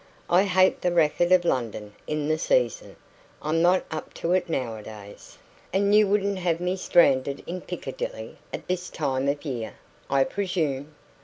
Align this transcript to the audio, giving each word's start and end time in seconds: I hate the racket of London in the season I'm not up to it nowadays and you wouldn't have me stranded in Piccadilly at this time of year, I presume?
I 0.31 0.45
hate 0.45 0.81
the 0.81 0.91
racket 0.91 1.31
of 1.31 1.45
London 1.45 1.93
in 2.07 2.27
the 2.27 2.39
season 2.39 2.95
I'm 3.39 3.61
not 3.61 3.85
up 3.91 4.15
to 4.15 4.31
it 4.31 4.49
nowadays 4.49 5.37
and 5.71 5.93
you 5.93 6.07
wouldn't 6.07 6.39
have 6.39 6.59
me 6.59 6.75
stranded 6.75 7.43
in 7.45 7.61
Piccadilly 7.61 8.39
at 8.51 8.67
this 8.67 8.89
time 8.89 9.27
of 9.29 9.45
year, 9.45 9.75
I 10.09 10.23
presume? 10.23 10.95